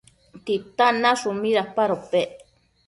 ¿Titan 0.45 0.95
nashun 1.03 1.37
midapadopec? 1.43 2.29